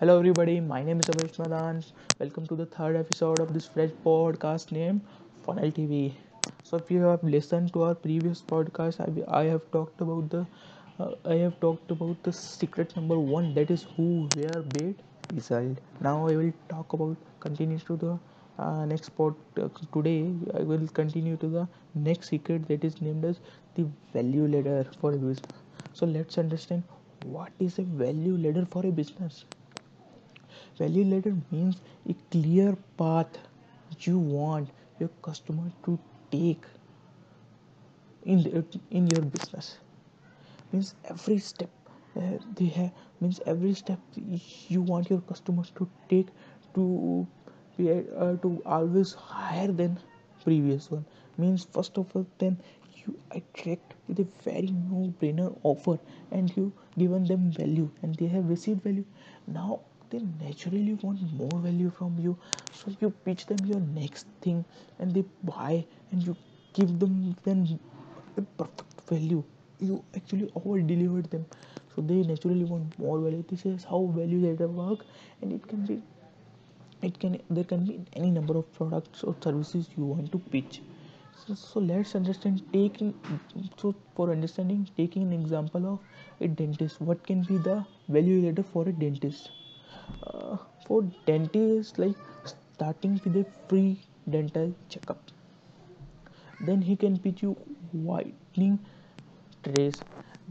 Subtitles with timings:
[0.00, 0.58] Hello, everybody.
[0.60, 1.84] My name is Abesh Madan.
[2.18, 5.02] Welcome to the third episode of this fresh podcast named
[5.44, 6.14] Funnel TV.
[6.64, 10.46] So, if you have listened to our previous podcast, I, I have talked about the
[10.98, 14.96] uh, I have talked about the secret number one that is who, where, bait,
[15.34, 15.78] result.
[16.00, 18.18] Now I will talk about continue to the
[18.58, 20.32] uh, next part uh, today.
[20.54, 23.38] I will continue to the next secret that is named as
[23.74, 25.62] the value ladder for a business.
[25.92, 26.84] So let's understand
[27.24, 29.44] what is a value ladder for a business
[30.80, 33.38] value ladder means a clear path
[34.06, 35.98] you want your customer to
[36.30, 36.64] take
[38.24, 39.78] in the, in your business.
[40.72, 41.70] Means every step
[42.16, 43.98] uh, they have means every step
[44.68, 46.28] you want your customers to take
[46.74, 47.26] to
[47.80, 49.98] uh, to always higher than
[50.44, 51.04] previous one.
[51.38, 52.58] Means first of all then
[52.94, 55.98] you attract with a very no-brainer offer
[56.30, 59.04] and you given them value and they have received value.
[59.46, 62.36] Now they naturally want more value from you.
[62.72, 64.64] So you pitch them your next thing
[64.98, 66.36] and they buy and you
[66.74, 67.78] give them then
[68.36, 69.42] a perfect value.
[69.78, 71.46] You actually over delivered them.
[71.94, 73.44] So they naturally want more value.
[73.48, 75.04] This is how value ladder work
[75.42, 76.02] and it can be
[77.02, 80.82] it can there can be any number of products or services you want to pitch.
[81.46, 83.14] So, so let's understand taking
[83.78, 85.98] so for understanding taking an example of
[86.40, 89.50] a dentist what can be the value ladder for a dentist
[90.86, 95.22] for dentists like starting with a free dental checkup.
[96.60, 97.52] Then he can pitch you
[97.92, 98.78] whitening
[99.62, 100.00] trays.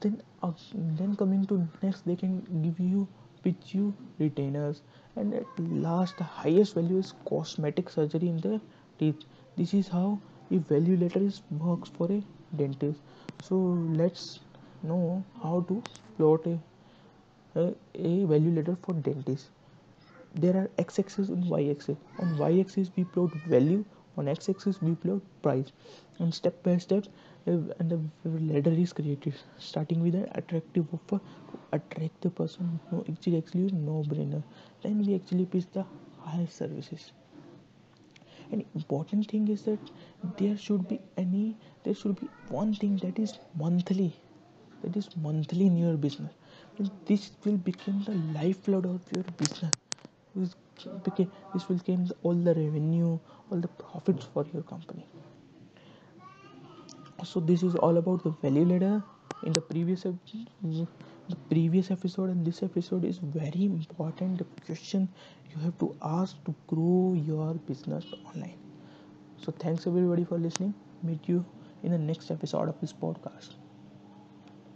[0.00, 3.08] Then uh, then coming to next they can give you
[3.42, 4.82] pitch you retainers.
[5.16, 8.60] And at last the highest value is cosmetic surgery in the
[8.98, 9.24] teeth.
[9.56, 12.22] This is how a value ladder is works for a
[12.56, 13.00] dentist.
[13.42, 14.40] So let's
[14.82, 15.82] know how to
[16.16, 16.58] plot a
[17.56, 19.50] a, value ladder for dentists
[20.36, 21.96] there are x-axis and y-axis.
[22.18, 23.84] On y-axis we plot value.
[24.18, 25.72] On x-axis we plot price.
[26.18, 27.04] And step by step
[27.46, 33.04] and the ladder is created starting with an attractive offer to attract the person no
[33.08, 34.42] actually actually no brainer
[34.82, 35.84] then we actually pitch the
[36.18, 37.12] higher services.
[38.50, 39.78] And important thing is that
[40.38, 44.12] there should be any there should be one thing that is monthly.
[44.82, 46.32] That is monthly in your business
[46.78, 49.72] and this will become the lifeblood of your business?
[50.34, 53.18] This will gain all the revenue
[53.50, 55.06] all the profits for your company.
[57.24, 59.02] So this is all about the value ladder.
[59.42, 65.08] In the previous the previous episode and this episode is very important the question
[65.50, 68.58] you have to ask to grow your business online.
[69.44, 70.74] So thanks everybody for listening.
[71.02, 71.44] Meet you
[71.82, 73.65] in the next episode of this podcast